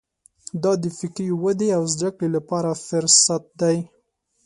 دا 0.63 0.71
د 0.83 0.85
فکري 0.97 1.29
ودې 1.43 1.69
او 1.77 1.83
زده 1.93 2.09
کړې 2.15 2.27
لپاره 2.35 2.79
فرصت 2.87 3.43
دی. 3.61 3.77